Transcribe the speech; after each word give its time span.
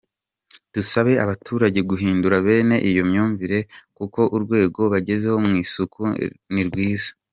Dusaba 0.73 1.11
abaturage 1.23 1.79
guhindura 1.89 2.35
bene 2.45 2.75
iyo 2.89 3.01
myumvire 3.09 3.59
kuko 3.97 4.19
urwego 4.35 4.81
bagezeho 4.93 5.37
mu 5.45 5.51
isuku 5.63 6.01
ni 6.55 6.63
rwiza. 6.69 7.11